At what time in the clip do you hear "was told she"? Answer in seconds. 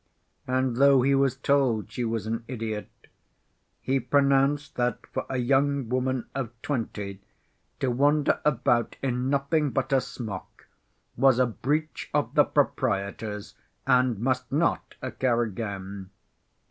1.13-2.03